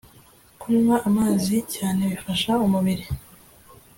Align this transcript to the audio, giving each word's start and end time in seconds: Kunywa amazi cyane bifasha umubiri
Kunywa 0.59 0.95
amazi 1.09 1.55
cyane 1.75 2.01
bifasha 2.11 2.51
umubiri 2.65 3.05